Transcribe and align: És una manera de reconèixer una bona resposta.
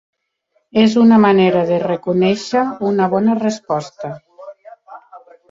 És 0.83 0.95
una 1.01 1.19
manera 1.25 1.61
de 1.71 1.77
reconèixer 1.83 2.65
una 2.89 3.09
bona 3.13 3.37
resposta. 3.43 4.13